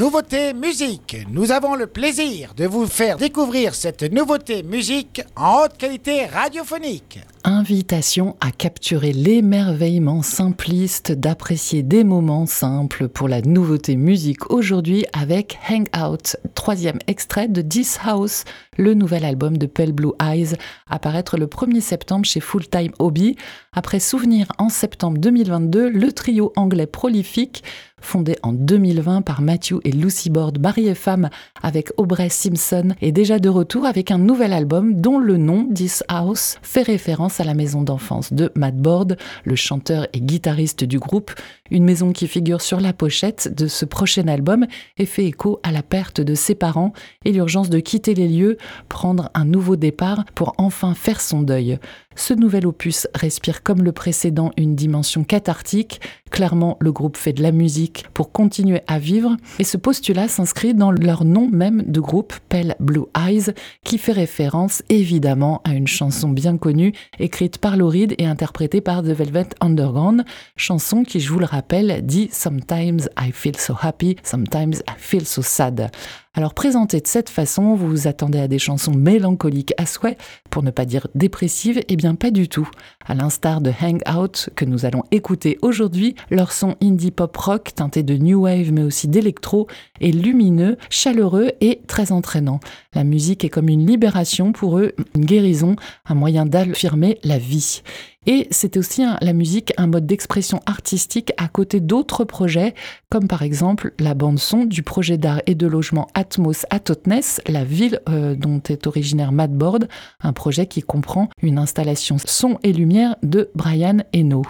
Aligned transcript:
Nouveauté 0.00 0.54
musique. 0.54 1.26
Nous 1.30 1.52
avons 1.52 1.74
le 1.74 1.86
plaisir 1.86 2.54
de 2.54 2.64
vous 2.64 2.86
faire 2.86 3.18
découvrir 3.18 3.74
cette 3.74 4.02
nouveauté 4.02 4.62
musique 4.62 5.20
en 5.36 5.64
haute 5.64 5.76
qualité 5.76 6.24
radiophonique. 6.24 7.18
Invitation 7.44 8.34
à 8.40 8.50
capturer 8.50 9.12
l'émerveillement 9.12 10.22
simpliste 10.22 11.12
d'apprécier 11.12 11.82
des 11.82 12.02
moments 12.02 12.46
simples 12.46 13.08
pour 13.08 13.28
la 13.28 13.42
nouveauté 13.42 13.96
musique 13.96 14.50
aujourd'hui 14.50 15.04
avec 15.12 15.58
Hangout, 15.68 16.36
troisième 16.54 16.98
extrait 17.06 17.48
de 17.48 17.60
This 17.60 17.98
House, 18.02 18.44
le 18.78 18.94
nouvel 18.94 19.24
album 19.24 19.58
de 19.58 19.66
Pale 19.66 19.92
Blue 19.92 20.12
Eyes, 20.22 20.54
apparaître 20.88 21.36
le 21.36 21.46
1er 21.46 21.80
septembre 21.80 22.24
chez 22.24 22.40
Full 22.40 22.68
Time 22.68 22.92
Hobby. 22.98 23.36
Après 23.72 24.00
Souvenir 24.00 24.50
en 24.58 24.68
septembre 24.70 25.18
2022, 25.18 25.90
le 25.90 26.12
trio 26.12 26.52
anglais 26.56 26.86
prolifique 26.86 27.62
fondé 28.00 28.36
en 28.42 28.52
2020 28.52 29.22
par 29.22 29.42
Matthew 29.42 29.76
et 29.84 29.92
Lucy 29.92 30.30
Board, 30.30 30.58
mari 30.60 30.88
et 30.88 30.94
femme 30.94 31.30
avec 31.62 31.90
Aubrey 31.96 32.28
Simpson, 32.28 32.94
est 33.00 33.12
déjà 33.12 33.38
de 33.38 33.48
retour 33.48 33.86
avec 33.86 34.10
un 34.10 34.18
nouvel 34.18 34.52
album 34.52 35.00
dont 35.00 35.18
le 35.18 35.36
nom, 35.36 35.68
This 35.72 36.02
House, 36.08 36.58
fait 36.62 36.82
référence 36.82 37.40
à 37.40 37.44
la 37.44 37.54
maison 37.54 37.82
d'enfance 37.82 38.32
de 38.32 38.50
Matt 38.54 38.76
Board, 38.76 39.16
le 39.44 39.56
chanteur 39.56 40.06
et 40.12 40.20
guitariste 40.20 40.84
du 40.84 40.98
groupe, 40.98 41.32
une 41.70 41.84
maison 41.84 42.12
qui 42.12 42.26
figure 42.26 42.60
sur 42.60 42.80
la 42.80 42.92
pochette 42.92 43.54
de 43.54 43.66
ce 43.66 43.84
prochain 43.84 44.28
album 44.28 44.66
et 44.98 45.06
fait 45.06 45.24
écho 45.24 45.60
à 45.62 45.72
la 45.72 45.82
perte 45.82 46.20
de 46.20 46.34
ses 46.34 46.54
parents 46.54 46.92
et 47.24 47.32
l'urgence 47.32 47.70
de 47.70 47.80
quitter 47.80 48.14
les 48.14 48.28
lieux, 48.28 48.56
prendre 48.88 49.30
un 49.34 49.44
nouveau 49.44 49.76
départ 49.76 50.24
pour 50.34 50.54
enfin 50.58 50.94
faire 50.94 51.20
son 51.20 51.42
deuil. 51.42 51.78
Ce 52.16 52.34
nouvel 52.34 52.66
opus 52.66 53.06
respire 53.14 53.62
comme 53.62 53.82
le 53.82 53.92
précédent 53.92 54.50
une 54.56 54.74
dimension 54.74 55.22
cathartique. 55.24 56.00
Clairement, 56.30 56.76
le 56.80 56.92
groupe 56.92 57.16
fait 57.16 57.32
de 57.32 57.42
la 57.42 57.52
musique 57.52 58.04
pour 58.12 58.32
continuer 58.32 58.82
à 58.88 58.98
vivre 58.98 59.36
et 59.58 59.64
ce 59.64 59.76
postulat 59.76 60.28
s'inscrit 60.28 60.74
dans 60.74 60.90
leur 60.90 61.24
nom 61.24 61.48
même 61.48 61.82
de 61.86 62.00
groupe, 62.00 62.34
Pale 62.48 62.74
Blue 62.80 63.04
Eyes, 63.16 63.52
qui 63.84 63.96
fait 63.96 64.12
référence 64.12 64.82
évidemment 64.88 65.62
à 65.64 65.72
une 65.72 65.86
chanson 65.86 66.28
bien 66.28 66.58
connue 66.58 66.92
écrite 67.18 67.58
par 67.58 67.76
Lauride 67.76 68.14
et 68.18 68.26
interprétée 68.26 68.80
par 68.80 69.02
The 69.02 69.06
Velvet 69.06 69.48
Underground, 69.60 70.24
chanson 70.56 71.04
qui, 71.04 71.20
je 71.20 71.32
vous 71.32 71.38
le 71.38 71.46
rappelle, 71.46 71.59
dit 72.04 72.34
Sometimes 72.34 73.08
I 73.16 73.32
feel 73.32 73.54
so 73.54 73.74
happy, 73.74 74.16
sometimes 74.22 74.80
I 74.80 74.94
feel 74.96 75.24
so 75.24 75.42
sad. 75.42 75.90
Alors 76.36 76.54
présenté 76.54 77.00
de 77.00 77.08
cette 77.08 77.28
façon, 77.28 77.74
vous 77.74 77.88
vous 77.88 78.06
attendez 78.06 78.38
à 78.38 78.46
des 78.46 78.60
chansons 78.60 78.92
mélancoliques 78.92 79.74
à 79.78 79.84
souhait, 79.84 80.16
pour 80.48 80.62
ne 80.62 80.70
pas 80.70 80.84
dire 80.84 81.08
dépressives, 81.16 81.82
Eh 81.88 81.96
bien 81.96 82.14
pas 82.14 82.30
du 82.30 82.48
tout. 82.48 82.68
À 83.04 83.16
l'instar 83.16 83.60
de 83.60 83.72
Hangout 83.82 84.48
que 84.54 84.64
nous 84.64 84.84
allons 84.84 85.02
écouter 85.10 85.58
aujourd'hui, 85.60 86.14
leur 86.30 86.52
son 86.52 86.76
indie 86.80 87.10
pop 87.10 87.36
rock 87.36 87.74
teinté 87.74 88.04
de 88.04 88.14
new 88.14 88.42
wave 88.42 88.70
mais 88.70 88.84
aussi 88.84 89.08
d'électro 89.08 89.66
est 90.00 90.12
lumineux, 90.12 90.76
chaleureux 90.88 91.50
et 91.60 91.80
très 91.88 92.12
entraînant. 92.12 92.60
La 92.94 93.02
musique 93.02 93.44
est 93.44 93.48
comme 93.48 93.68
une 93.68 93.84
libération 93.84 94.52
pour 94.52 94.78
eux, 94.78 94.92
une 95.16 95.24
guérison, 95.24 95.74
un 96.06 96.14
moyen 96.14 96.46
d'affirmer 96.46 97.18
la 97.24 97.38
vie. 97.38 97.82
Et 98.26 98.48
c'est 98.50 98.76
aussi 98.76 99.02
la 99.22 99.32
musique 99.32 99.72
un 99.78 99.86
mode 99.86 100.06
d'expression 100.06 100.60
artistique 100.66 101.32
à 101.38 101.48
côté 101.48 101.80
d'autres 101.80 102.24
projets, 102.24 102.74
comme 103.08 103.28
par 103.28 103.42
exemple 103.42 103.94
la 103.98 104.12
bande-son 104.12 104.66
du 104.66 104.82
projet 104.82 105.16
d'art 105.16 105.40
et 105.46 105.54
de 105.54 105.66
logement 105.66 106.06
Atmos 106.20 106.66
à 106.68 106.80
Totnes, 106.80 107.22
la 107.48 107.64
ville 107.64 108.00
euh, 108.10 108.34
dont 108.34 108.60
est 108.68 108.86
originaire 108.86 109.32
Madboard, 109.32 109.88
un 110.20 110.34
projet 110.34 110.66
qui 110.66 110.82
comprend 110.82 111.30
une 111.42 111.56
installation 111.56 112.18
son 112.22 112.58
et 112.62 112.74
lumière 112.74 113.16
de 113.22 113.50
Brian 113.54 113.98
Eno. 114.14 114.42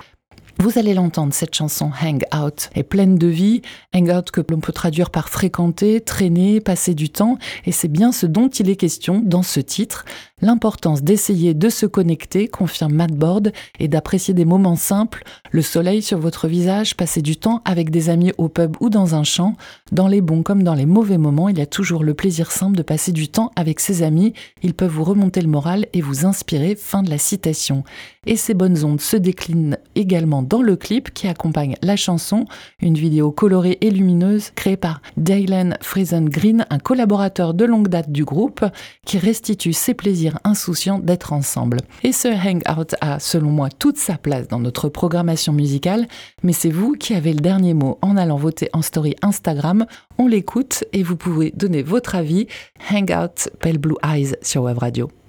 Vous 0.59 0.79
allez 0.79 0.95
l'entendre, 0.95 1.33
cette 1.33 1.55
chanson 1.55 1.91
Hang 2.03 2.25
Out 2.35 2.71
est 2.75 2.83
pleine 2.83 3.17
de 3.17 3.29
vie, 3.29 3.63
Hang 3.95 4.11
Out 4.11 4.31
que 4.33 4.43
l'on 4.51 4.59
peut 4.59 4.73
traduire 4.73 5.11
par 5.11 5.29
fréquenter, 5.29 6.01
traîner, 6.01 6.61
passer 6.61 6.95
du 6.95 7.09
temps, 7.09 7.39
et 7.65 7.73
c'est 7.73 7.89
bien 7.89 8.11
ce 8.11 8.27
dont 8.27 8.48
il 8.48 8.69
est 8.69 8.77
question 8.77 9.23
dans 9.25 9.42
ce 9.42 9.61
titre, 9.61 10.05
l'importance 10.42 11.02
d'essayer 11.02 11.55
de 11.55 11.68
se 11.68 11.86
connecter, 11.86 12.48
confirme 12.48 12.95
Matt 12.95 13.12
Board, 13.12 13.52
et 13.78 13.89
d'apprécier 13.89 14.34
des 14.34 14.45
moments 14.45 14.77
simples, 14.77 15.24
le 15.51 15.62
soleil 15.62 16.02
sur 16.02 16.18
votre 16.18 16.48
visage, 16.48 16.96
passer 16.96 17.23
du 17.23 17.36
temps 17.36 17.62
avec 17.64 17.90
des 17.90 18.08
amis 18.08 18.33
au 18.39 18.48
pub 18.48 18.77
ou 18.80 18.90
dans 18.90 19.14
un 19.14 19.24
champ, 19.24 19.56
dans 19.92 20.08
les 20.08 20.20
bons 20.20 20.42
comme 20.42 20.62
dans 20.62 20.74
les 20.74 20.86
mauvais 20.86 21.18
moments, 21.18 21.48
il 21.48 21.58
y 21.58 21.62
a 21.62 21.67
toujours 21.67 22.05
le 22.05 22.14
plaisir 22.14 22.50
simple 22.50 22.77
de 22.77 22.83
passer 22.83 23.12
du 23.12 23.29
temps 23.29 23.50
avec 23.56 23.80
ses 23.80 24.02
amis, 24.02 24.33
ils 24.62 24.74
peuvent 24.74 24.90
vous 24.90 25.05
remonter 25.05 25.40
le 25.40 25.48
moral 25.48 25.86
et 25.92 26.00
vous 26.00 26.27
inspirer, 26.27 26.74
fin 26.77 27.02
de 27.02 27.11
la 27.11 27.18
citation. 27.18 27.84
Et 28.27 28.36
ces 28.36 28.55
bonnes 28.55 28.84
ondes 28.84 29.00
se 29.00 29.17
déclinent 29.17 29.79
également 29.95 30.42
dans 30.42 30.61
le 30.61 30.77
clip 30.77 31.12
qui 31.14 31.27
accompagne 31.27 31.77
la 31.83 31.96
chanson, 31.96 32.45
une 32.80 32.95
vidéo 32.95 33.33
colorée 33.33 33.79
et 33.80 33.90
lumineuse 33.90 34.50
créée 34.55 34.77
par 34.77 35.00
Dylan 35.17 35.79
Friesen 35.80 36.29
Green, 36.29 36.67
un 36.68 36.79
collaborateur 36.79 37.55
de 37.55 37.64
longue 37.64 37.89
date 37.89 38.12
du 38.12 38.24
groupe, 38.24 38.64
qui 39.06 39.18
restitue 39.18 39.73
ses 39.73 39.95
plaisirs 39.95 40.30
insouciants 40.45 40.98
d'être 40.98 41.33
ensemble. 41.33 41.80
Et 42.02 42.13
ce 42.13 42.29
hangout 42.29 42.95
a, 43.01 43.18
selon 43.18 43.51
moi, 43.51 43.68
toute 43.70 43.96
sa 43.96 44.17
place 44.17 44.48
dans 44.48 44.61
notre 44.61 44.89
programmation 44.89 45.52
musicale, 45.52 46.07
mais 46.42 46.52
c'est 46.52 46.70
vous 46.70 46.92
qui 46.92 47.14
avez 47.14 47.33
le 47.33 47.41
dernier 47.41 47.74
mot 47.74 47.98
en 48.02 48.17
allant 48.17 48.36
voter 48.36 48.68
en 48.73 48.83
story 48.83 49.17
Instagram. 49.23 49.86
On 50.18 50.27
l'écoute 50.27 50.85
et 50.92 51.02
vous 51.02 51.17
pouvez 51.17 51.52
donner 51.55 51.83
votre 51.83 52.14
avis. 52.14 52.46
Hangout 52.91 53.48
Pale 53.61 53.79
Blue 53.79 53.96
Eyes 54.05 54.35
sur 54.42 54.63
Web 54.63 54.79
Radio. 54.79 55.20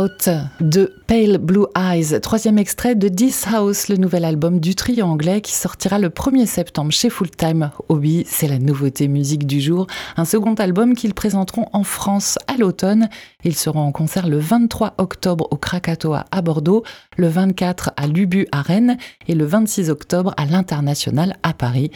laut 0.00 0.19
De 0.60 0.92
Pale 1.06 1.38
Blue 1.38 1.64
Eyes, 1.74 2.20
troisième 2.20 2.58
extrait 2.58 2.94
de 2.94 3.08
This 3.08 3.46
House, 3.46 3.88
le 3.88 3.96
nouvel 3.96 4.26
album 4.26 4.60
du 4.60 4.74
trio 4.74 5.06
anglais 5.06 5.40
qui 5.40 5.54
sortira 5.54 5.98
le 5.98 6.10
1er 6.10 6.44
septembre 6.44 6.92
chez 6.92 7.08
Full 7.08 7.30
Time 7.30 7.70
Hobby. 7.88 8.24
C'est 8.26 8.46
la 8.46 8.58
nouveauté 8.58 9.08
musique 9.08 9.46
du 9.46 9.62
jour. 9.62 9.86
Un 10.18 10.26
second 10.26 10.52
album 10.54 10.94
qu'ils 10.94 11.14
présenteront 11.14 11.68
en 11.72 11.84
France 11.84 12.38
à 12.48 12.58
l'automne. 12.58 13.08
Ils 13.44 13.56
seront 13.56 13.80
en 13.80 13.92
concert 13.92 14.28
le 14.28 14.38
23 14.38 14.94
octobre 14.98 15.48
au 15.50 15.56
Krakatoa 15.56 16.26
à 16.30 16.42
Bordeaux, 16.42 16.84
le 17.16 17.28
24 17.28 17.92
à 17.96 18.06
l'Ubu 18.06 18.46
à 18.52 18.60
Rennes 18.60 18.98
et 19.26 19.34
le 19.34 19.46
26 19.46 19.88
octobre 19.88 20.34
à 20.36 20.44
l'International 20.44 21.36
à 21.42 21.54
Paris. 21.54 21.90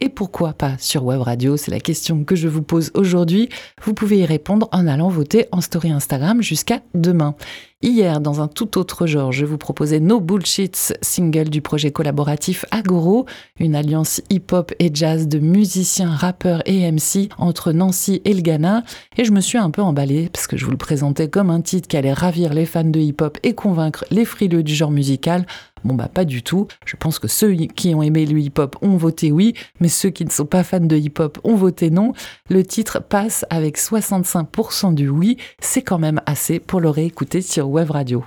Et 0.00 0.10
pourquoi 0.10 0.52
pas 0.52 0.76
sur 0.78 1.04
Web 1.04 1.20
Radio 1.22 1.56
C'est 1.56 1.70
la 1.70 1.80
question 1.80 2.24
que 2.24 2.36
je 2.36 2.48
vous 2.48 2.62
pose 2.62 2.90
aujourd'hui. 2.94 3.48
Vous 3.82 3.94
pouvez 3.94 4.18
y 4.18 4.26
répondre 4.26 4.68
en 4.72 4.86
allant 4.86 5.08
voter 5.08 5.46
en 5.52 5.62
story 5.62 5.90
Instagram 5.90 6.42
jusqu'à 6.42 6.80
demain. 6.94 7.34
Hier, 7.82 8.20
dans 8.20 8.42
un 8.42 8.46
tout 8.46 8.76
autre 8.76 9.06
genre, 9.06 9.32
je 9.32 9.46
vous 9.46 9.56
proposais 9.56 10.00
No 10.00 10.20
Bullshits, 10.20 10.92
single 11.00 11.48
du 11.48 11.62
projet 11.62 11.90
collaboratif 11.90 12.66
Agoro, 12.70 13.24
une 13.58 13.74
alliance 13.74 14.20
hip-hop 14.28 14.74
et 14.78 14.90
jazz 14.92 15.28
de 15.28 15.38
musiciens, 15.38 16.14
rappeurs 16.14 16.60
et 16.66 16.92
MC 16.92 17.30
entre 17.38 17.72
Nancy 17.72 18.20
et 18.26 18.34
le 18.34 18.42
Ghana. 18.42 18.82
Et 19.16 19.24
je 19.24 19.32
me 19.32 19.40
suis 19.40 19.56
un 19.56 19.70
peu 19.70 19.80
emballée 19.80 20.28
parce 20.30 20.46
que 20.46 20.58
je 20.58 20.66
vous 20.66 20.70
le 20.72 20.76
présentais 20.76 21.30
comme 21.30 21.48
un 21.48 21.62
titre 21.62 21.88
qui 21.88 21.96
allait 21.96 22.12
ravir 22.12 22.52
les 22.52 22.66
fans 22.66 22.84
de 22.84 23.00
hip-hop 23.00 23.38
et 23.44 23.54
convaincre 23.54 24.04
les 24.10 24.26
frileux 24.26 24.62
du 24.62 24.74
genre 24.74 24.90
musical. 24.90 25.46
Bon 25.84 25.94
bah 25.94 26.08
pas 26.12 26.24
du 26.24 26.42
tout. 26.42 26.66
Je 26.84 26.96
pense 26.96 27.18
que 27.18 27.28
ceux 27.28 27.52
qui 27.52 27.94
ont 27.94 28.02
aimé 28.02 28.26
le 28.26 28.38
hip-hop 28.38 28.76
ont 28.82 28.96
voté 28.96 29.32
oui, 29.32 29.54
mais 29.80 29.88
ceux 29.88 30.10
qui 30.10 30.24
ne 30.24 30.30
sont 30.30 30.46
pas 30.46 30.64
fans 30.64 30.80
de 30.80 30.96
hip-hop 30.96 31.38
ont 31.44 31.56
voté 31.56 31.90
non. 31.90 32.12
Le 32.48 32.64
titre 32.64 33.00
passe 33.00 33.44
avec 33.50 33.78
65% 33.78 34.94
du 34.94 35.08
oui. 35.08 35.36
C'est 35.60 35.82
quand 35.82 35.98
même 35.98 36.20
assez 36.26 36.58
pour 36.58 36.80
le 36.80 36.90
réécouter 36.90 37.42
sur 37.42 37.68
Web 37.68 37.90
Radio. 37.90 38.24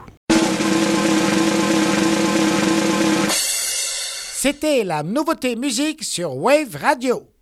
C'était 4.43 4.83
la 4.83 5.03
nouveauté 5.03 5.55
musique 5.55 6.03
sur 6.03 6.35
Wave 6.35 6.75
Radio. 6.75 7.32